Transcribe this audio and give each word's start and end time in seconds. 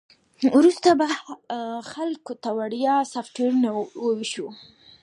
وروسته 0.57 0.89
به 0.99 1.07
خلکو 1.91 2.33
ته 2.43 2.49
وړیا 2.59 2.95
سافټویرونه 3.13 3.69
وویشو 4.05 4.47